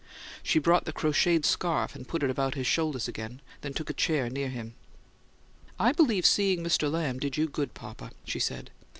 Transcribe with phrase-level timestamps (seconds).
[0.41, 3.93] She brought the crocheted scarf and put it about his shoulders again, then took a
[3.93, 4.73] chair near him.
[5.79, 6.91] "I believe seeing Mr.
[6.91, 8.71] Lamb did do you good, papa," she said.